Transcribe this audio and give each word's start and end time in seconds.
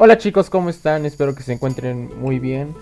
Hola 0.00 0.16
chicos, 0.16 0.48
¿cómo 0.48 0.70
están? 0.70 1.06
Espero 1.06 1.34
que 1.34 1.42
se 1.42 1.52
encuentren 1.52 2.20
muy 2.20 2.38
bien. 2.38 2.72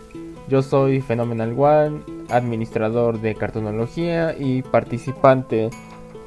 Yo 0.48 0.60
soy 0.60 1.00
Phenomenal 1.00 1.54
One, 1.58 2.02
administrador 2.28 3.22
de 3.22 3.34
cartonología 3.34 4.36
y 4.38 4.60
participante 4.60 5.70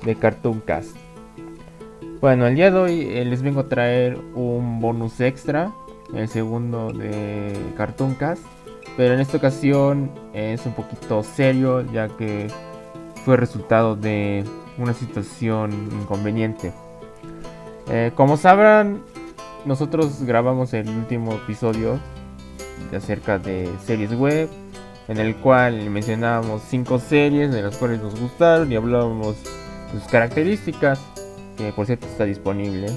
de 0.04 0.16
Cartooncast. 0.16 0.96
Bueno, 2.22 2.48
el 2.48 2.56
día 2.56 2.72
de 2.72 2.80
hoy 2.80 3.02
eh, 3.02 3.24
les 3.24 3.44
vengo 3.44 3.60
a 3.60 3.70
traer 3.70 4.18
un 4.34 4.80
bonus 4.80 5.22
extra, 5.22 5.72
el 6.16 6.28
segundo 6.28 6.92
de 6.92 7.54
Cartooncast, 7.78 8.42
pero 8.98 9.14
en 9.14 9.20
esta 9.20 9.38
ocasión 9.38 10.10
es 10.34 10.66
un 10.66 10.74
poquito 10.74 11.21
serio 11.21 11.82
ya 11.94 12.08
que 12.08 12.48
fue 13.26 13.38
resultado 13.38 13.96
de 13.96 14.44
una 14.80 14.96
situación 14.96 15.71
inconveniente. 16.02 16.74
Eh, 17.92 18.12
como 18.16 18.38
sabrán, 18.38 19.04
nosotros 19.66 20.23
grabamos 20.23 20.73
el 20.73 20.88
último 20.89 21.34
episodio 21.34 22.00
de 22.91 22.98
acerca 22.98 23.38
de 23.38 23.70
series 23.85 24.13
web, 24.13 24.49
en 25.08 25.18
el 25.18 25.35
cual 25.35 25.90
mencionábamos 25.90 26.62
cinco 26.68 26.99
series 26.99 27.52
de 27.52 27.62
las 27.62 27.77
cuales 27.77 28.02
nos 28.02 28.20
gustaron 28.20 28.72
y 28.72 28.76
hablábamos 28.76 29.35
sus 29.91 30.04
características, 30.04 30.99
que 31.58 31.72
por 31.73 31.85
cierto 31.85 32.08
está 32.08 32.26
disponible 32.26 32.88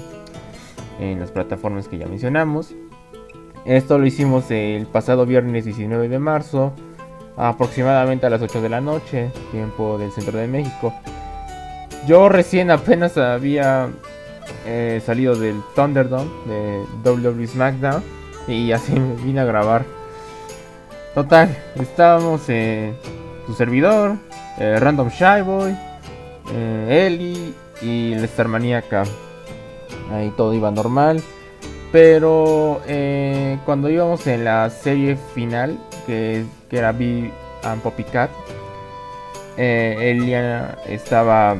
en 0.99 1.19
las 1.19 1.31
plataformas 1.31 1.87
que 1.87 1.97
ya 1.97 2.07
mencionamos. 2.07 2.73
Esto 3.65 3.97
lo 3.97 4.05
hicimos 4.05 4.51
el 4.51 4.85
pasado 4.87 5.25
viernes 5.25 5.65
19 5.65 6.09
de 6.09 6.19
marzo, 6.19 6.73
aproximadamente 7.37 8.25
a 8.25 8.29
las 8.29 8.41
8 8.41 8.61
de 8.61 8.69
la 8.69 8.81
noche, 8.81 9.31
tiempo 9.51 9.97
del 9.97 10.11
centro 10.11 10.37
de 10.37 10.47
México. 10.47 10.93
Yo 12.05 12.27
recién 12.29 12.69
apenas 12.71 13.17
había 13.17 13.89
eh, 14.65 15.01
salido 15.05 15.35
del 15.35 15.61
Thunderdome 15.75 16.29
de 16.45 16.85
WWE 17.03 17.47
SmackDown 17.47 18.03
y 18.47 18.71
así 18.71 18.93
me 18.93 19.15
vine 19.23 19.41
a 19.41 19.45
grabar. 19.45 19.85
Total, 21.13 21.55
estábamos 21.75 22.49
tu 23.45 23.53
servidor, 23.53 24.17
eh, 24.57 24.77
Random 24.79 25.09
Shyboy, 25.09 25.75
eh, 26.53 27.07
Eli 27.07 27.53
y 27.81 28.15
la 28.15 28.25
Star 28.25 28.47
Maníaca. 28.47 29.03
Ahí 30.11 30.31
todo 30.37 30.53
iba 30.53 30.71
normal. 30.71 31.21
Pero 31.91 32.81
eh, 32.87 33.59
cuando 33.65 33.89
íbamos 33.89 34.25
en 34.25 34.45
la 34.45 34.69
serie 34.69 35.15
final, 35.35 35.77
que, 36.07 36.45
era 36.71 36.91
B 36.91 37.31
and 37.63 37.81
Poppy 37.83 38.03
Cat, 38.03 38.31
Elia 39.55 40.79
estaba 40.87 41.55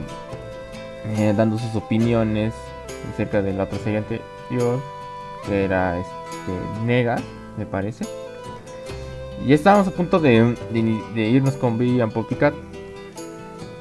dando 1.36 1.60
sus 1.60 1.76
opiniones 1.76 2.56
cerca 3.16 3.42
de 3.42 3.54
la 3.54 3.64
otra 3.64 3.80
serie 3.80 4.00
anterior, 4.00 4.80
que 5.46 5.66
era 5.66 6.00
este, 6.00 6.52
Nega, 6.86 7.18
me 7.58 7.66
parece. 7.66 8.06
Y 9.46 9.54
estábamos 9.54 9.88
a 9.88 9.92
punto 9.92 10.20
de, 10.20 10.56
irnos 11.16 11.56
con 11.56 11.78
B 11.78 12.02
and 12.02 12.38
Cat. 12.38 12.54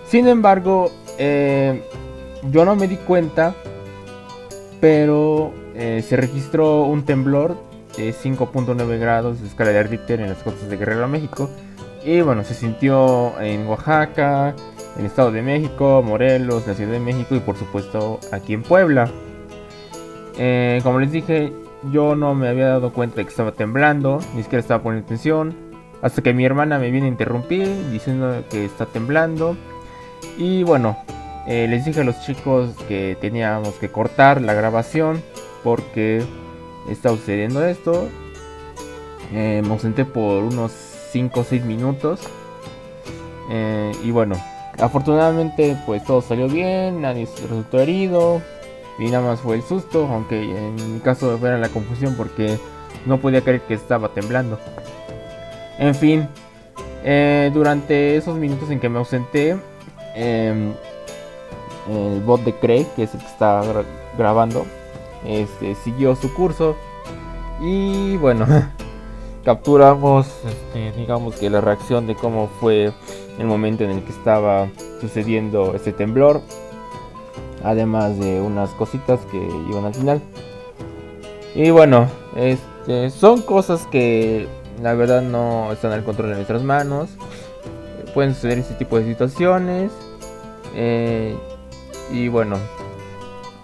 Sin 0.08 0.26
embargo, 0.28 0.90
eh, 1.18 1.82
yo 2.50 2.64
no 2.64 2.74
me 2.74 2.88
di 2.88 2.96
cuenta, 2.96 3.54
pero 4.80 5.52
eh, 5.74 6.04
se 6.06 6.16
registró 6.16 6.82
un 6.82 7.04
temblor 7.04 7.56
de 7.96 8.12
5.9 8.12 8.98
grados 8.98 9.40
de 9.40 9.46
escala 9.46 9.70
de 9.70 9.82
Richter 9.84 10.20
en 10.20 10.28
las 10.28 10.42
costas 10.42 10.68
de 10.68 10.76
Guerrero, 10.76 11.06
México. 11.08 11.48
Y 12.04 12.20
bueno, 12.20 12.42
se 12.42 12.54
sintió 12.54 13.40
en 13.40 13.66
Oaxaca, 13.68 14.56
el 14.98 15.06
Estado 15.06 15.32
de 15.32 15.42
México, 15.42 16.02
Morelos, 16.04 16.66
la 16.66 16.74
Ciudad 16.74 16.92
de 16.92 17.00
México 17.00 17.34
y 17.34 17.40
por 17.40 17.56
supuesto 17.56 18.20
aquí 18.30 18.54
en 18.54 18.62
Puebla. 18.62 19.10
Eh, 20.38 20.80
como 20.82 21.00
les 21.00 21.12
dije, 21.12 21.52
yo 21.90 22.14
no 22.14 22.34
me 22.34 22.48
había 22.48 22.68
dado 22.68 22.92
cuenta 22.92 23.16
de 23.16 23.24
que 23.24 23.30
estaba 23.30 23.52
temblando, 23.52 24.20
ni 24.34 24.42
siquiera 24.42 24.60
estaba 24.60 24.82
poniendo 24.82 25.06
atención. 25.06 25.54
Hasta 26.02 26.20
que 26.22 26.34
mi 26.34 26.44
hermana 26.44 26.78
me 26.78 26.90
viene 26.90 27.06
a 27.06 27.10
interrumpir 27.10 27.68
diciendo 27.90 28.42
que 28.50 28.64
está 28.64 28.86
temblando. 28.86 29.56
Y 30.36 30.64
bueno, 30.64 30.98
eh, 31.46 31.66
les 31.68 31.84
dije 31.84 32.00
a 32.00 32.04
los 32.04 32.20
chicos 32.22 32.74
que 32.88 33.16
teníamos 33.20 33.74
que 33.74 33.88
cortar 33.88 34.40
la 34.40 34.54
grabación 34.54 35.22
porque 35.62 36.24
está 36.88 37.10
sucediendo 37.10 37.64
esto. 37.64 38.08
Eh, 39.32 39.62
me 39.64 39.72
ausenté 39.72 40.04
por 40.04 40.42
unos 40.42 40.72
5 41.12 41.40
o 41.40 41.44
6 41.44 41.64
minutos. 41.64 42.20
y 44.04 44.10
bueno, 44.10 44.36
Afortunadamente 44.78 45.76
pues 45.86 46.04
todo 46.04 46.22
salió 46.22 46.48
bien, 46.48 47.02
nadie 47.02 47.28
resultó 47.42 47.80
herido 47.80 48.40
y 48.98 49.06
nada 49.06 49.26
más 49.28 49.40
fue 49.40 49.56
el 49.56 49.62
susto, 49.62 50.06
aunque 50.10 50.42
en 50.42 50.94
mi 50.94 51.00
caso 51.00 51.36
era 51.36 51.58
la 51.58 51.68
confusión 51.68 52.14
porque 52.16 52.58
no 53.06 53.18
podía 53.18 53.42
creer 53.42 53.62
que 53.62 53.74
estaba 53.74 54.08
temblando. 54.08 54.58
En 55.78 55.94
fin, 55.94 56.28
eh, 57.04 57.50
durante 57.52 58.16
esos 58.16 58.36
minutos 58.36 58.70
en 58.70 58.80
que 58.80 58.88
me 58.88 58.98
ausenté, 58.98 59.56
em, 60.14 60.72
el 61.90 62.20
bot 62.20 62.42
de 62.44 62.54
Craig, 62.54 62.86
que 62.94 63.04
es 63.04 63.14
el 63.14 63.20
que 63.20 63.26
está 63.26 63.62
grabando, 64.16 64.64
este, 65.26 65.74
siguió 65.76 66.14
su 66.14 66.32
curso 66.34 66.76
y 67.60 68.16
bueno, 68.18 68.46
capturamos, 69.44 70.26
este, 70.46 70.92
digamos 70.92 71.36
que 71.36 71.50
la 71.50 71.60
reacción 71.60 72.06
de 72.06 72.14
cómo 72.14 72.48
fue 72.60 72.92
el 73.38 73.46
momento 73.46 73.84
en 73.84 73.90
el 73.90 74.02
que 74.02 74.12
estaba 74.12 74.68
sucediendo 75.00 75.74
este 75.74 75.92
temblor. 75.92 76.40
Además 77.64 78.18
de 78.18 78.40
unas 78.40 78.70
cositas 78.70 79.20
que 79.30 79.38
iban 79.38 79.84
al 79.84 79.94
final. 79.94 80.20
Y 81.54 81.70
bueno, 81.70 82.08
este, 82.34 83.10
son 83.10 83.42
cosas 83.42 83.86
que 83.86 84.48
la 84.82 84.94
verdad 84.94 85.22
no 85.22 85.70
están 85.70 85.92
al 85.92 86.02
control 86.02 86.30
de 86.30 86.36
nuestras 86.36 86.62
manos. 86.62 87.10
Pueden 88.14 88.34
suceder 88.34 88.58
este 88.58 88.74
tipo 88.74 88.98
de 88.98 89.04
situaciones. 89.04 89.92
Eh, 90.74 91.36
y 92.10 92.28
bueno, 92.28 92.56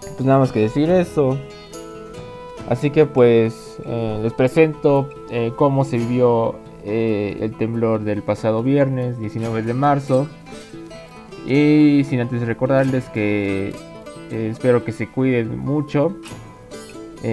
pues 0.01 0.21
nada 0.21 0.39
más 0.39 0.51
que 0.51 0.59
decir 0.59 0.89
eso. 0.89 1.37
Así 2.69 2.91
que 2.91 3.07
pues 3.07 3.79
eh, 3.83 4.19
les 4.21 4.31
presento 4.33 5.09
eh, 5.31 5.51
cómo 5.55 5.83
se 5.83 5.97
vivió 5.97 6.55
eh, 6.85 7.37
el 7.41 7.55
temblor 7.57 8.03
del 8.03 8.21
pasado 8.21 8.61
viernes 8.61 9.19
19 9.19 9.63
de 9.63 9.73
marzo. 9.73 10.27
Y 11.47 12.03
sin 12.07 12.19
antes 12.19 12.45
recordarles 12.45 13.05
que 13.05 13.73
espero 14.31 14.85
que 14.85 14.91
se 14.91 15.07
cuiden 15.07 15.57
mucho. 15.57 16.15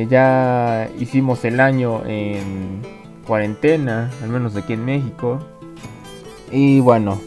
Ya 0.09 0.89
hicimos 0.99 1.45
el 1.45 1.61
año 1.61 2.05
en 2.07 2.81
cuarentena, 3.27 4.11
al 4.23 4.31
menos 4.31 4.57
aquí 4.57 4.73
en 4.73 4.85
México. 4.85 5.39
Y 6.51 6.81
bueno, 6.81 7.21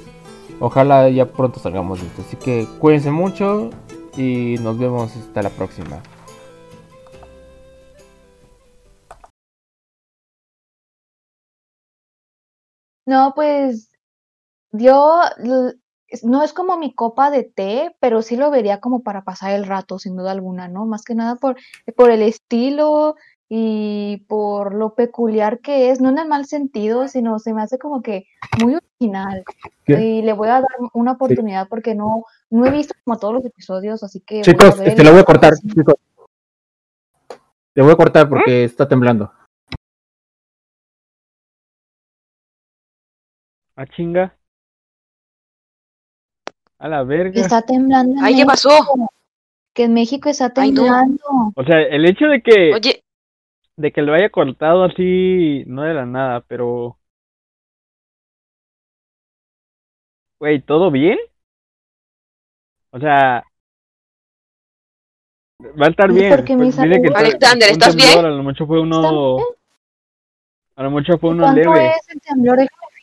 ojalá 0.60 1.08
ya 1.10 1.28
pronto 1.28 1.60
salgamos 1.60 2.02
de 2.02 2.08
esto. 2.08 2.24
Así 2.26 2.38
que 2.38 2.68
cuídense 2.80 3.12
mucho 3.12 3.70
y 4.18 4.56
nos 4.62 4.80
vemos 4.80 5.16
hasta 5.16 5.44
la 5.44 5.50
próxima. 5.52 6.02
No, 13.10 13.34
pues 13.34 13.90
yo 14.72 15.20
no 16.22 16.44
es 16.44 16.54
como 16.54 16.78
mi 16.78 16.94
copa 16.94 17.32
de 17.32 17.44
té, 17.44 17.96
pero 18.00 18.22
sí 18.22 18.36
lo 18.36 18.52
vería 18.52 18.80
como 18.80 19.02
para 19.02 19.24
pasar 19.24 19.54
el 19.54 19.66
rato, 19.66 19.98
sin 19.98 20.16
duda 20.16 20.30
alguna, 20.30 20.68
¿no? 20.68 20.86
Más 20.86 21.04
que 21.04 21.16
nada 21.16 21.36
por, 21.38 21.58
por 21.96 22.12
el 22.12 22.22
estilo 22.22 23.16
y 23.50 24.26
por 24.28 24.76
lo 24.76 24.94
peculiar 24.94 25.58
que 25.58 25.90
es, 25.90 26.00
no 26.00 26.10
en 26.10 26.20
el 26.20 26.28
mal 26.28 26.46
sentido, 26.46 27.08
sino 27.08 27.40
se 27.40 27.52
me 27.56 27.64
hace 27.64 27.80
como 27.80 28.04
que 28.04 28.28
muy 28.64 28.76
original. 28.76 29.44
Y 29.88 30.22
le 30.22 30.34
voy 30.34 30.50
a 30.50 30.62
dar 30.62 30.66
una 30.94 31.14
oportunidad 31.14 31.68
porque 31.68 31.96
no, 31.96 32.26
no 32.52 32.68
he 32.68 32.70
visto 32.70 32.94
como 33.04 33.18
todos 33.18 33.34
los 33.34 33.46
episodios, 33.46 34.04
así 34.04 34.20
que... 34.20 34.42
Chicos, 34.42 34.78
te 34.78 34.90
este, 34.90 35.04
lo 35.04 35.14
voy 35.14 35.22
a 35.22 35.24
cortar, 35.24 35.54
chicos. 35.56 35.96
Te 37.74 37.82
voy 37.82 37.92
a 37.92 37.96
cortar 37.96 38.30
porque 38.30 38.66
está 38.66 38.88
temblando. 38.88 39.32
A 43.80 43.86
chinga. 43.86 44.36
A 46.80 46.90
la 46.90 47.04
verga. 47.04 47.40
Está 47.40 47.62
temblando. 47.62 48.22
Ay, 48.22 48.36
¿qué 48.36 48.46
pasó? 48.46 48.72
Que 49.74 49.86
en 49.86 49.94
México 49.94 50.28
está 50.28 50.50
temblando. 50.50 51.24
O 51.56 51.64
sea, 51.64 51.80
el 51.84 52.06
hecho 52.06 52.26
de 52.26 52.42
que. 52.42 52.74
Oye. 52.74 53.02
De 53.78 53.94
que 53.94 54.02
lo 54.02 54.14
haya 54.14 54.30
cortado 54.32 54.84
así, 54.84 55.64
no 55.66 55.84
de 55.84 55.94
la 55.94 56.06
nada, 56.06 56.42
pero. 56.42 56.98
Güey, 60.40 60.62
¿todo 60.62 60.92
bien? 60.92 61.18
O 62.92 63.00
sea. 63.00 63.46
Va 65.82 65.86
a 65.86 65.90
estar 65.90 66.12
bien. 66.12 66.46
Pues, 66.46 66.78
Alexander, 66.78 67.70
¿estás 67.72 67.96
bien? 67.96 68.26
A 68.26 68.30
lo 68.30 68.44
mucho 68.44 68.68
fue 68.68 68.82
uno. 68.82 69.38
A 70.76 70.84
lo 70.84 70.92
mucho 70.92 71.18
fue 71.18 71.30
uno 71.30 71.54
leve. 71.54 71.92
es 71.92 72.10
el 72.10 72.20
temblor? 72.20 72.60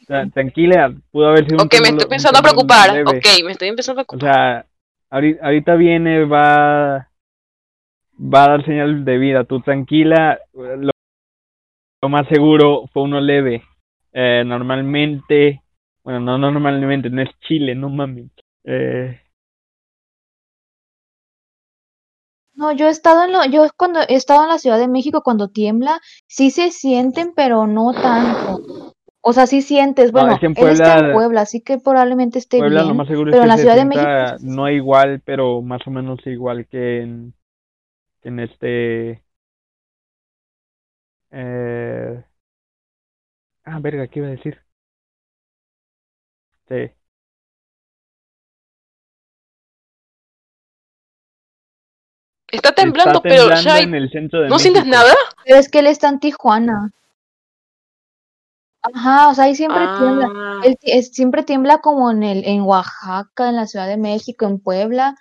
Tranquila, 0.07 0.95
pudo 1.11 1.29
haber 1.29 1.47
sido 1.47 1.63
Ok, 1.63 1.75
me 1.83 1.89
estoy 1.89 2.05
empezando 2.05 2.39
a 2.39 2.43
preocupar. 2.43 2.91
Ok, 3.07 3.27
me 3.45 3.53
estoy 3.53 3.69
empezando 3.69 4.01
a 4.01 4.05
preocupar. 4.05 4.31
O 4.31 4.33
sea, 4.33 4.67
ahorita, 5.11 5.75
viene, 5.75 6.25
va, 6.25 7.09
va 8.19 8.45
a 8.45 8.49
dar 8.49 8.65
señal 8.65 9.05
de 9.05 9.19
vida. 9.19 9.45
Tú 9.45 9.61
tranquila. 9.61 10.39
lo 10.55 12.09
más 12.09 12.29
seguro 12.29 12.89
fue 12.93 13.03
uno 13.03 13.21
leve. 13.21 13.63
Eh, 14.13 14.45
normalmente, 14.47 15.63
bueno, 16.03 16.21
no, 16.21 16.39
no 16.39 16.51
normalmente, 16.51 17.11
no 17.11 17.23
es 17.23 17.31
Chile, 17.41 17.75
no 17.75 17.91
mames. 17.91 18.31
Eh, 18.65 19.21
No, 22.57 22.73
yo 22.73 22.87
he 22.87 22.91
estado 22.91 23.25
en 23.25 23.33
lo, 23.33 23.45
yo 23.45 23.67
cuando 23.77 24.01
he 24.01 24.15
estado 24.15 24.45
en 24.45 24.49
la 24.49 24.59
Ciudad 24.59 24.79
de 24.79 24.89
México 24.89 25.21
cuando 25.23 25.49
tiembla, 25.49 26.01
sí 26.27 26.51
se 26.51 26.71
sienten, 26.71 27.35
pero 27.37 27.67
no 27.67 27.93
tanto. 27.93 28.86
O 29.29 29.33
sea, 29.33 29.49
sí 29.49 29.61
sientes, 29.61 30.13
bueno, 30.13 30.35
es 30.35 30.39
que 30.39 30.47
en 30.47 30.55
él 30.57 30.69
está 30.69 30.85
en 30.93 30.99
Puebla- 30.99 31.13
Puebla, 31.15 31.41
así 31.41 31.61
que 31.61 31.79
probablemente 31.79 32.39
esté 32.39 32.59
Puebla 32.59 32.85
lo 32.85 32.95
más 32.95 33.09
seguro 33.09 33.33
pero 33.33 33.43
es 33.43 33.43
en 33.43 33.43
que 33.43 33.49
la 33.49 33.57
se 33.57 33.63
Ciudad 33.63 33.77
de 33.77 33.85
México 33.85 34.09
no 34.43 34.71
igual, 34.71 35.21
pero 35.25 35.63
más 35.63 35.85
o 35.87 35.91
menos 35.91 36.25
igual 36.27 36.67
que 36.67 37.03
en, 37.03 37.35
en 38.23 38.39
este... 38.39 39.25
Eh... 41.33 42.23
Ah, 43.65 43.81
verga, 43.81 44.07
¿qué 44.07 44.21
iba 44.21 44.29
a 44.29 44.31
decir? 44.31 44.61
Sí. 46.69 46.91
Está 52.49 52.73
temblando, 52.73 53.19
Está 53.19 53.23
pero 53.23 53.49
ya 53.61 53.75
hay- 53.75 53.85
en 53.85 53.95
el 53.97 54.09
centro 54.11 54.41
de 54.41 54.49
¿no 54.49 54.59
sientes 54.61 54.87
nada? 54.87 55.13
Pero 55.45 55.59
es 55.59 55.69
que 55.69 55.81
él 55.81 55.89
está 55.89 56.09
en 56.09 56.21
Tijuana. 56.21 56.91
Ajá, 58.95 59.29
o 59.31 59.35
sea, 59.35 59.45
ahí 59.45 59.55
siempre 59.55 59.89
tiembla. 59.89 60.27
Ah, 60.27 60.75
es- 60.83 61.11
siempre 61.13 61.43
tiembla 61.45 61.79
como 61.81 62.11
en 62.11 62.23
el, 62.23 62.45
en 62.47 62.63
Oaxaca, 62.63 63.49
en 63.49 63.57
la 63.57 63.67
Ciudad 63.67 63.87
de 63.89 63.97
México, 63.97 64.47
en 64.47 64.61
Puebla. 64.61 65.15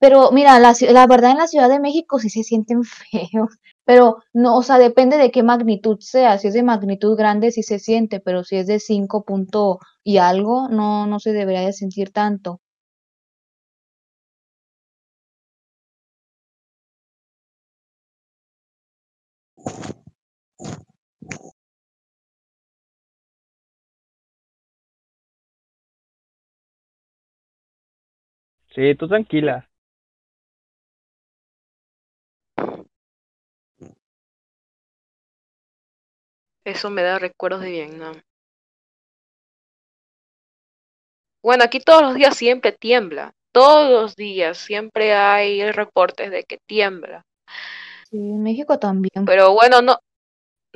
Pero 0.00 0.32
mira, 0.32 0.58
la, 0.60 0.74
la 0.92 1.06
verdad 1.06 1.32
en 1.32 1.38
la 1.38 1.48
Ciudad 1.48 1.68
de 1.70 1.80
México 1.80 2.18
sí 2.18 2.30
se 2.30 2.42
sienten 2.44 2.82
feos. 3.10 3.50
Pero 3.84 4.18
no, 4.34 4.56
o 4.58 4.62
sea, 4.62 4.78
depende 4.78 5.18
de 5.18 5.30
qué 5.32 5.42
magnitud 5.42 5.98
sea. 6.00 6.38
Si 6.38 6.48
es 6.48 6.54
de 6.54 6.62
magnitud 6.64 7.16
grande 7.16 7.52
sí 7.52 7.62
se 7.62 7.78
siente, 7.80 8.20
pero 8.20 8.44
si 8.44 8.56
es 8.56 8.66
de 8.68 8.80
5 8.80 9.24
punto 9.24 9.78
y 10.04 10.18
algo, 10.18 10.68
no, 10.70 11.06
no 11.06 11.20
se 11.20 11.32
debería 11.32 11.62
de 11.62 11.72
sentir 11.72 12.12
tanto. 12.12 12.60
Sí, 28.76 28.94
tú 28.94 29.08
tranquila. 29.08 29.66
eso 36.66 36.90
me 36.90 37.02
da 37.02 37.18
recuerdos 37.18 37.62
de 37.62 37.70
Vietnam. 37.70 38.20
Bueno, 41.42 41.64
aquí 41.64 41.80
todos 41.80 42.02
los 42.02 42.14
días 42.14 42.36
siempre 42.36 42.72
tiembla. 42.72 43.32
Todos 43.52 43.88
los 43.88 44.16
días 44.16 44.58
siempre 44.58 45.14
hay 45.14 45.70
reportes 45.70 46.30
de 46.30 46.42
que 46.42 46.58
tiembla. 46.66 47.24
Sí, 48.10 48.18
en 48.18 48.42
México 48.42 48.78
también. 48.78 49.24
Pero 49.24 49.54
bueno, 49.54 49.80
no, 49.80 49.98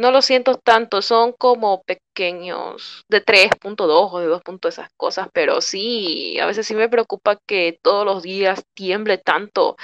no 0.00 0.10
lo 0.12 0.22
siento 0.22 0.56
tanto. 0.58 1.02
Son 1.02 1.32
como 1.32 1.82
pequeños 1.84 3.04
de 3.08 3.20
3.2 3.20 4.10
o 4.12 4.20
de 4.20 4.26
2 4.26 4.42
puntos 4.42 4.74
esas 4.74 4.90
cosas. 4.96 5.28
Pero 5.32 5.60
sí, 5.60 6.38
a 6.40 6.46
veces 6.46 6.66
sí 6.66 6.74
me 6.74 6.88
preocupa 6.88 7.38
que 7.46 7.78
todos 7.82 8.04
los 8.06 8.22
días 8.22 8.62
tiemble 8.74 9.18
tanto. 9.18 9.76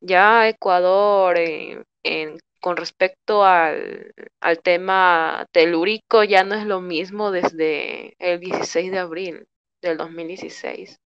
Ya 0.00 0.48
Ecuador, 0.48 1.38
en, 1.38 1.84
en- 2.04 2.38
con 2.60 2.76
respecto 2.76 3.44
al, 3.44 4.12
al 4.40 4.60
tema 4.62 5.46
telúrico, 5.52 6.24
ya 6.24 6.44
no 6.44 6.54
es 6.56 6.66
lo 6.66 6.80
mismo 6.80 7.30
desde 7.30 8.14
el 8.18 8.40
16 8.40 8.90
de 8.92 8.98
abril 8.98 9.46
del 9.82 9.96
2016. 9.98 10.98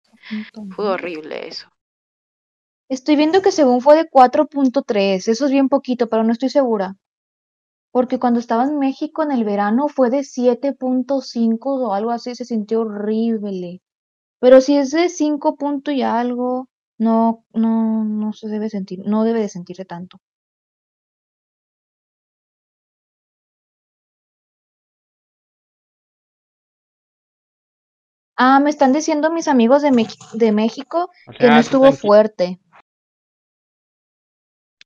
Fue 0.69 0.89
horrible 0.89 1.47
eso. 1.47 1.69
Estoy 2.89 3.15
viendo 3.15 3.41
que 3.41 3.51
según 3.51 3.81
fue 3.81 3.95
de 3.95 4.07
4.3, 4.07 5.27
eso 5.27 5.45
es 5.45 5.51
bien 5.51 5.67
poquito, 5.67 6.09
pero 6.09 6.23
no 6.23 6.31
estoy 6.31 6.49
segura. 6.49 6.95
Porque 7.91 8.19
cuando 8.19 8.39
estaba 8.39 8.63
en 8.65 8.79
México 8.79 9.23
en 9.23 9.31
el 9.31 9.43
verano 9.45 9.87
fue 9.87 10.09
de 10.09 10.23
7.5 10.23 11.75
o 11.75 11.93
algo 11.93 12.11
así, 12.11 12.35
se 12.35 12.45
sintió 12.45 12.81
horrible. 12.81 13.81
Pero 14.39 14.61
si 14.61 14.77
es 14.77 14.91
de 14.91 15.09
5 15.09 15.55
punto 15.55 15.91
y 15.91 16.01
algo, 16.03 16.69
no, 16.97 17.45
no, 17.53 18.03
no 18.05 18.33
se 18.33 18.47
debe 18.49 18.69
sentir, 18.69 18.99
no 19.05 19.23
debe 19.23 19.41
de 19.41 19.49
sentirse 19.49 19.85
tanto. 19.85 20.19
Ah, 28.37 28.59
me 28.59 28.69
están 28.69 28.91
diciendo 28.91 29.31
mis 29.31 29.47
amigos 29.47 29.81
de, 29.81 29.91
Mex- 29.91 30.31
de 30.33 30.51
México 30.51 31.09
O 31.27 31.31
que 31.31 31.47
no 31.47 31.59
estuvo 31.59 31.91
fuerte. 31.93 32.59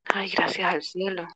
Ay, 0.05 0.29
gracias 0.29 0.73
al 0.73 0.81
cielo. 0.81 1.27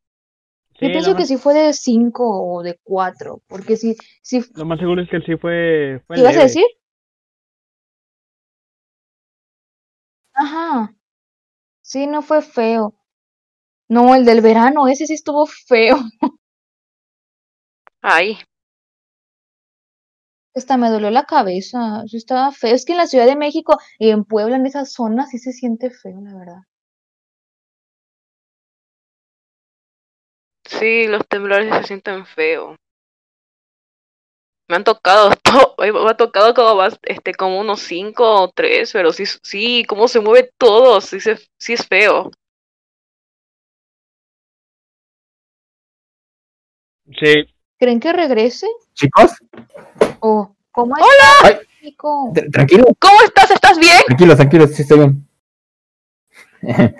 Sí, 0.80 0.86
Yo 0.86 0.92
pienso 0.92 1.16
que 1.16 1.26
sí 1.26 1.38
fue 1.38 1.54
de 1.54 1.74
5 1.74 2.24
o 2.26 2.64
de 2.64 2.80
4, 2.84 3.42
porque 3.48 3.76
si, 3.76 3.98
si, 4.22 4.42
lo 4.56 4.66
más 4.66 4.80
seguro 4.80 5.02
es 5.02 5.10
que 5.10 5.20
sí 5.22 5.36
fue, 5.36 6.02
fue 6.08 6.16
¿qué 6.16 6.22
ibas 6.22 6.38
a 6.38 6.44
decir? 6.44 6.66
Ajá, 10.34 10.96
sí, 11.82 12.08
no 12.08 12.22
fue 12.22 12.42
feo. 12.42 12.96
No, 13.90 14.16
el 14.16 14.24
del 14.24 14.42
verano, 14.42 14.88
ese 14.88 15.06
sí 15.06 15.14
estuvo 15.16 15.46
feo. 15.46 15.98
Ay, 18.02 18.38
Hasta 20.56 20.78
me 20.78 20.90
dolió 20.90 21.10
la 21.10 21.26
cabeza, 21.26 22.04
sí 22.08 22.18
estaba 22.18 22.52
feo. 22.52 22.76
Es 22.76 22.86
que 22.86 22.94
en 22.94 23.00
la 23.00 23.08
Ciudad 23.08 23.26
de 23.26 23.36
México 23.36 23.78
y 23.98 24.10
en 24.10 24.26
Puebla, 24.26 24.58
en 24.58 24.66
esas 24.66 24.92
zonas, 24.94 25.30
sí 25.30 25.40
se 25.40 25.54
siente 25.54 25.90
feo, 25.90 26.22
la 26.22 26.36
verdad. 26.36 26.62
Sí, 30.70 31.08
los 31.08 31.26
temblores 31.28 31.74
se 31.76 31.84
sienten 31.84 32.26
feos. 32.26 32.78
Me 34.70 34.76
han 34.76 34.84
tocado, 34.84 35.32
to- 35.44 35.76
me 35.80 36.10
ha 36.10 36.14
tocado 36.18 36.54
como 36.54 36.76
más, 36.76 37.00
este, 37.04 37.34
como 37.34 37.60
unos 37.60 37.80
cinco 37.82 38.44
o 38.44 38.52
tres, 38.52 38.92
pero 38.94 39.12
sí, 39.12 39.24
sí, 39.42 39.84
cómo 39.88 40.08
se 40.08 40.20
mueve 40.20 40.52
todo, 40.58 41.02
sí, 41.02 41.20
se, 41.20 41.38
sí 41.58 41.74
es 41.74 41.88
feo. 41.88 42.30
Sí, 47.20 47.46
¿Creen 47.80 48.00
que 48.00 48.14
regrese? 48.14 48.68
Chicos, 48.94 49.32
¿O 50.20 50.56
cómo 50.72 50.96
es 50.98 51.04
Ay. 51.44 51.56
México? 51.82 52.32
tr- 52.36 52.52
tranquilo, 52.52 52.86
¿Cómo 53.00 53.22
estás? 53.24 53.50
¿Estás 53.52 53.80
bien? 53.80 54.02
tranquilos, 54.06 54.36
tranquilos, 54.38 54.72
sí 54.76 54.82
estoy 54.84 55.00
bien. 55.00 55.28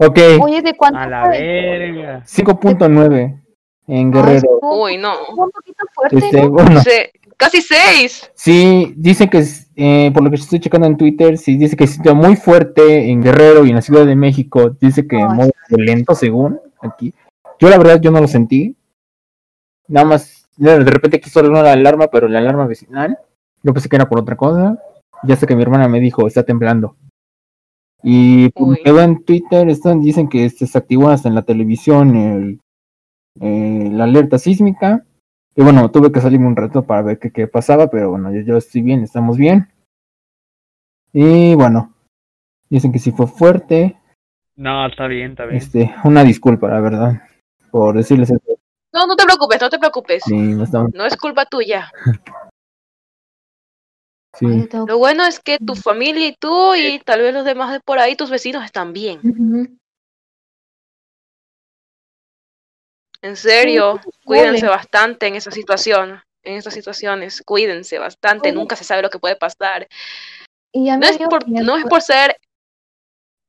ok, 0.00 0.18
Oye, 0.42 0.62
¿de 0.62 0.74
cuánto 0.74 0.98
a 0.98 1.06
la 1.06 1.26
fue? 1.26 1.38
verga. 1.38 2.22
5.9 2.26 3.40
en 3.86 4.10
Guerrero. 4.12 4.34
estuvo- 4.36 4.84
Uy, 4.84 4.96
no. 4.96 5.12
un 5.30 5.50
poquito 5.50 5.84
fuerte, 5.94 6.16
Este, 6.18 6.42
¿no? 6.42 6.50
bueno, 6.50 6.80
Se- 6.82 7.12
casi 7.36 7.60
seis. 7.62 8.30
sí, 8.34 8.92
dicen 8.96 9.28
que, 9.28 9.38
es, 9.38 9.68
eh, 9.76 10.10
por 10.12 10.22
lo 10.22 10.30
que 10.30 10.36
estoy 10.36 10.60
checando 10.60 10.86
en 10.86 10.96
Twitter, 10.96 11.36
sí 11.38 11.56
dice 11.56 11.76
que 11.76 11.86
se 11.86 11.94
sintió 11.94 12.14
muy 12.14 12.36
fuerte 12.36 13.10
en 13.10 13.22
Guerrero 13.22 13.64
y 13.64 13.70
en 13.70 13.76
la 13.76 13.82
Ciudad 13.82 14.06
de 14.06 14.16
México. 14.16 14.70
Dice 14.80 15.06
que 15.06 15.16
No, 15.18 15.30
muy 15.30 15.50
violento, 15.68 16.14
según 16.14 16.60
aquí. 16.80 17.14
Yo, 17.58 17.68
la 17.68 17.78
verdad, 17.78 18.00
yo 18.00 18.10
no 18.10 18.20
lo 18.20 18.28
sentí. 18.28 18.76
Nada 19.88 20.06
más, 20.06 20.48
de 20.56 20.84
de 20.84 20.90
repente 20.90 21.20
quiso 21.20 21.40
sonar 21.40 21.64
la 21.64 21.72
alarma, 21.72 22.06
pero 22.08 22.28
la 22.28 22.38
alarma 22.38 22.66
vecinal. 22.66 23.18
Yo 23.62 23.72
pensé 23.74 23.88
que 23.88 23.96
era 23.96 24.08
por 24.08 24.20
otra 24.20 24.36
cosa. 24.36 24.78
Ya 25.24 25.36
sé 25.36 25.46
que 25.46 25.54
mi 25.56 25.62
hermana 25.62 25.88
me 25.88 26.00
dijo, 26.00 26.26
está 26.26 26.42
temblando. 26.44 26.96
Y 28.02 28.50
que 28.52 28.92
veo 28.92 29.00
en 29.02 29.24
Twitter, 29.24 29.68
están, 29.68 30.00
dicen 30.00 30.28
que 30.28 30.48
se 30.50 30.64
desactivó 30.64 31.08
hasta 31.10 31.28
en 31.28 31.34
la 31.34 31.42
televisión 31.42 32.16
el, 32.16 32.60
eh, 33.40 33.88
la 33.92 34.04
alerta 34.04 34.38
sísmica. 34.38 35.04
Y 35.54 35.62
bueno, 35.62 35.90
tuve 35.90 36.10
que 36.12 36.20
salirme 36.20 36.46
un 36.46 36.56
rato 36.56 36.84
para 36.86 37.02
ver 37.02 37.18
qué, 37.18 37.30
qué 37.30 37.46
pasaba, 37.46 37.88
pero 37.90 38.10
bueno, 38.10 38.32
yo, 38.32 38.40
yo 38.40 38.56
estoy 38.56 38.82
bien, 38.82 39.02
estamos 39.02 39.36
bien. 39.36 39.68
Y 41.12 41.54
bueno, 41.54 41.92
dicen 42.68 42.92
que 42.92 42.98
sí 42.98 43.10
fue 43.12 43.26
fuerte. 43.26 43.98
No, 44.56 44.86
está 44.86 45.06
bien, 45.06 45.32
está 45.32 45.44
bien. 45.44 45.56
Este, 45.56 45.94
una 46.04 46.22
disculpa, 46.24 46.68
la 46.68 46.80
verdad, 46.80 47.22
por 47.70 47.96
decirles 47.96 48.30
eso. 48.30 48.40
No, 48.92 49.06
no 49.06 49.16
te 49.16 49.24
preocupes, 49.24 49.60
no 49.60 49.70
te 49.70 49.78
preocupes. 49.78 50.22
Sí, 50.24 50.36
no 50.36 50.64
estamos- 50.64 50.92
No 50.94 51.04
es 51.06 51.16
culpa 51.16 51.44
tuya. 51.46 51.90
sí. 54.40 54.68
Lo 54.86 54.98
bueno 54.98 55.24
es 55.24 55.38
que 55.38 55.58
tu 55.58 55.76
familia 55.76 56.26
y 56.26 56.34
tú 56.34 56.74
y 56.74 56.98
tal 57.00 57.20
vez 57.20 57.32
los 57.32 57.44
demás 57.44 57.72
de 57.72 57.80
por 57.80 57.98
ahí, 57.98 58.16
tus 58.16 58.30
vecinos 58.30 58.64
están 58.64 58.92
bien. 58.92 59.20
En 63.22 63.36
serio, 63.36 64.00
pues, 64.02 64.16
cuídense 64.24 64.66
vale. 64.66 64.76
bastante 64.76 65.26
en 65.26 65.34
esa 65.34 65.50
situación, 65.50 66.22
en 66.42 66.56
estas 66.56 66.72
situaciones, 66.74 67.42
cuídense 67.44 67.98
bastante, 67.98 68.50
nunca 68.50 68.76
se 68.76 68.84
sabe 68.84 69.02
lo 69.02 69.10
que 69.10 69.18
puede 69.18 69.36
pasar. 69.36 69.86
Y 70.72 70.90
No 70.90 71.06
es 71.06 71.18
por, 71.18 71.46
no 71.48 71.76
es 71.76 71.84
por 71.84 72.00
ser, 72.00 72.36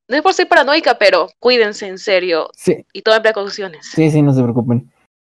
no 0.08 0.16
es 0.16 0.22
por 0.22 0.34
ser 0.34 0.46
paranoica, 0.46 0.98
pero 0.98 1.28
cuídense 1.38 1.86
en 1.86 1.98
serio 1.98 2.50
Sí, 2.54 2.84
y 2.92 3.00
tomen 3.00 3.22
precauciones. 3.22 3.86
sí, 3.86 4.10
sí, 4.10 4.20
no 4.20 4.34
se 4.34 4.42
preocupen. 4.42 4.91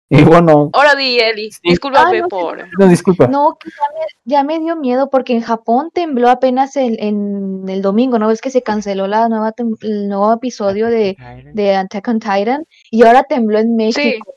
Y 0.09 0.23
bueno, 0.23 0.69
Ahora 0.71 0.95
di, 0.95 1.19
Eli, 1.19 1.51
Sí. 1.51 1.59
discúlpame 1.63 2.19
Ah, 2.19 2.21
no, 2.21 2.27
por... 2.29 2.65
no, 2.79 2.87
disculpa. 2.87 3.27
No, 3.27 3.57
que 3.59 3.69
ya 3.69 3.83
me, 3.93 4.05
ya 4.23 4.43
me 4.43 4.59
dio 4.59 4.77
miedo 4.77 5.09
porque 5.09 5.33
en 5.33 5.41
Japón 5.41 5.89
tembló 5.93 6.29
apenas 6.29 6.77
el, 6.77 6.97
en 7.01 7.65
el 7.67 7.81
domingo, 7.81 8.17
¿no 8.17 8.29
ves 8.29 8.39
que 8.39 8.49
se 8.49 8.61
canceló 8.63 9.07
la 9.07 9.27
nueva 9.27 9.53
el 9.81 10.07
nuevo 10.07 10.31
episodio 10.33 10.87
de, 10.87 11.17
de 11.53 11.75
Attack 11.75 12.07
on 12.07 12.19
Titan 12.19 12.65
y 12.89 13.03
ahora 13.03 13.23
tembló 13.23 13.59
en 13.59 13.75
México? 13.75 14.33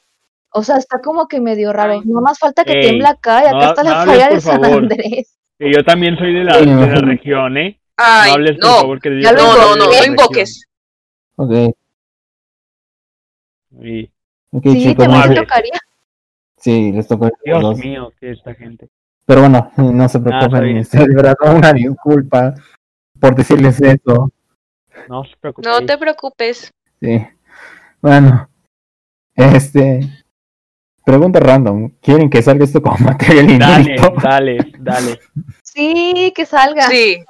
O 0.52 0.64
sea, 0.64 0.78
está 0.78 1.00
como 1.00 1.28
que 1.28 1.40
medio 1.40 1.72
raro. 1.72 1.92
Ay. 1.92 2.00
No 2.04 2.20
más 2.20 2.40
falta 2.40 2.64
que 2.64 2.72
Ey, 2.72 2.80
tiembla 2.80 3.10
acá 3.10 3.44
y 3.44 3.46
acá 3.46 3.52
no- 3.58 3.64
está 3.66 3.82
la 3.84 4.04
falla 4.04 4.28
de 4.30 4.40
San 4.40 4.60
favor. 4.60 4.82
Andrés. 4.82 5.36
Que 5.56 5.72
yo 5.72 5.84
también 5.84 6.16
soy 6.16 6.34
de 6.34 6.42
la, 6.42 6.54
Sí, 6.58 6.64
de 6.66 6.74
la 6.74 7.00
región, 7.02 7.56
¿eh? 7.58 7.78
Ay, 7.96 8.30
no 8.30 8.34
hables, 8.34 8.56
por 8.58 8.64
no, 8.64 8.76
favor, 8.80 9.00
que 9.00 9.10
yo 9.10 9.20
Ya 9.20 9.32
no, 9.32 9.56
no, 9.56 9.76
no, 9.76 9.86
no 9.86 10.04
invoques. 10.04 10.66
Ok. 11.36 11.52
Y, 13.82 14.10
ok, 14.52 14.62
Sí, 14.64 14.82
chicos. 14.82 15.04
también 15.06 15.28
no 15.34 15.40
tocaría. 15.42 15.80
sí, 16.56 16.92
les 16.92 17.06
tocó 17.08 17.26
a 17.26 17.30
Dios 17.44 17.62
los 17.62 17.78
mío, 17.78 18.12
que 18.18 18.30
esta 18.32 18.54
gente. 18.54 18.88
Pero 19.26 19.40
bueno, 19.42 19.70
no 19.76 20.08
se 20.08 20.18
Ah, 20.18 20.22
preocupen, 20.22 20.76
este, 20.78 20.98
de 21.06 21.14
verdad, 21.14 21.34
una 21.54 21.72
disculpa 21.72 22.54
por 23.20 23.34
decirles 23.34 23.80
eso. 23.80 24.30
No 25.08 25.24
se 25.24 25.36
preocupen. 25.40 25.70
No 25.70 25.84
te 25.86 25.96
preocupes. 25.98 26.72
Sí. 27.00 27.26
Bueno, 28.00 28.48
este. 29.34 30.00
Pregunta 31.04 31.40
random. 31.40 31.92
¿Quieren 32.00 32.28
que 32.30 32.42
salga 32.42 32.64
esto 32.64 32.80
como 32.82 32.96
material 33.04 33.58
Dale, 33.58 33.82
inédito? 33.82 34.12
dale, 34.22 34.58
dale. 34.78 35.18
Sí, 35.62 36.32
que 36.34 36.44
salga. 36.46 36.86
Sí, 36.88 37.24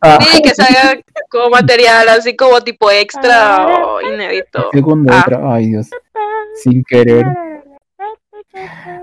Ah, 0.00 0.18
sí, 0.20 0.40
que 0.42 0.54
salga 0.54 1.00
como 1.28 1.50
material, 1.50 2.08
así 2.10 2.36
como 2.36 2.60
tipo 2.60 2.90
extra 2.90 3.66
o 3.66 4.00
inédito. 4.00 4.68
segundo, 4.72 5.12
Ah. 5.12 5.22
otra. 5.26 5.54
Ay, 5.54 5.66
Dios. 5.66 5.90
Sin 6.54 6.84
querer. 6.84 7.24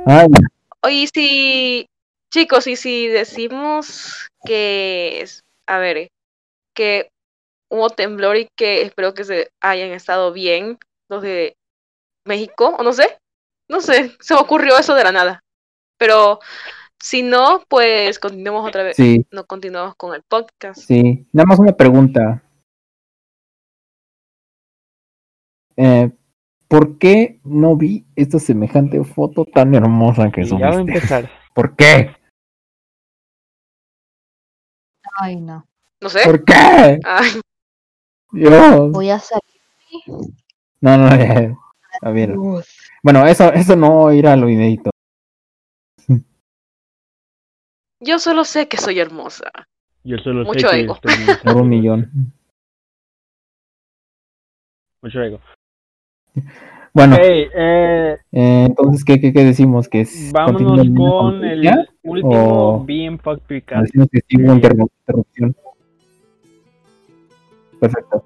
Ay, 0.06 0.28
Oye, 0.84 1.08
si, 1.14 1.86
chicos, 2.34 2.66
y 2.68 2.76
si 2.76 3.08
decimos 3.08 4.30
que, 4.46 5.26
a 5.68 5.78
ver, 5.78 6.10
que 6.76 7.10
hubo 7.70 7.90
temblor 7.90 8.38
y 8.38 8.48
que 8.58 8.82
espero 8.82 9.14
que 9.14 9.24
se 9.24 9.50
hayan 9.62 9.92
estado 9.92 10.34
bien 10.34 10.80
los 11.10 11.22
de 11.22 11.56
México, 12.26 12.76
o 12.80 12.84
no 12.84 12.94
sé, 12.94 13.18
no 13.70 13.82
sé, 13.82 14.16
se 14.20 14.34
me 14.34 14.40
ocurrió 14.40 14.78
eso 14.78 14.96
de 14.96 15.04
la 15.04 15.12
nada. 15.12 15.40
Pero 15.98 16.40
si 17.00 17.22
no, 17.22 17.64
pues 17.68 18.18
continuemos 18.18 18.68
otra 18.68 18.84
vez, 18.84 18.96
sí, 18.96 19.26
no 19.32 19.46
continuamos 19.46 19.96
con 19.96 20.16
el 20.16 20.24
podcast. 20.24 20.80
sí. 20.82 21.28
Nada 21.32 21.46
más 21.46 21.60
una 21.60 21.74
pregunta. 21.74 22.44
Eh, 25.78 26.12
¿Por 26.72 26.98
qué 27.00 27.42
no 27.44 27.76
vi 27.76 28.06
esta 28.16 28.40
semejante 28.40 29.04
foto 29.04 29.44
tan 29.44 29.76
hermosa 29.76 30.32
que 30.32 30.44
Y 30.44 30.46
ya 30.48 30.58
va 30.58 30.70
a 30.70 30.74
subiste? 30.76 30.94
empezar. 30.94 31.30
¿Por 31.54 31.76
qué? 31.76 32.16
Ay, 35.20 35.42
no. 35.42 35.68
No 36.00 36.08
sé. 36.08 36.22
¿Por 36.24 36.46
qué? 36.46 36.54
Ay, 37.04 37.42
Dios. 38.32 38.90
Voy 38.94 39.10
a 39.10 39.20
salir. 39.20 39.44
No, 40.80 40.98
no, 40.98 41.10
ya. 41.10 41.54
A 42.04 42.10
ver. 42.12 42.36
Bueno, 43.04 43.28
eso, 43.28 43.52
eso 43.52 43.76
no 43.76 44.14
irá 44.14 44.32
a 44.32 44.38
lo 44.38 44.48
inédito. 44.48 44.92
yo 48.00 48.18
solo 48.18 48.46
sé 48.46 48.70
que 48.70 48.78
soy 48.78 49.02
hermosa. 49.02 49.52
Yo 50.06 50.18
solo 50.20 50.46
Mucho 50.46 50.70
sé 50.70 50.76
que 50.78 50.82
ego. 50.84 50.94
estoy 50.96 51.18
muy 51.18 51.36
Por 51.44 51.58
un 51.58 51.70
millón. 51.70 52.34
Mucho 55.02 55.22
ego. 55.22 55.42
Bueno, 56.94 57.16
Ok, 57.16 57.22
eh, 57.24 58.18
eh, 58.34 58.64
entonces, 58.68 59.06
¿qué, 59.06 59.20
qué, 59.22 59.32
qué 59.32 59.46
decimos? 59.46 59.88
¿Que 59.88 60.02
es 60.02 60.32
vámonos 60.34 60.80
con 60.98 61.44
el 61.46 61.88
último 62.04 62.78
o- 62.80 62.84
Beam 62.86 63.18
Fuck 63.18 63.38
¿O 63.38 63.48
Picard. 63.48 63.84
decimos 63.84 64.08
que 64.12 64.20
sí 64.28 64.38
hubo 64.44 64.54
interru- 64.54 64.90
interrupción? 65.08 65.56
Perfecto. 67.80 68.24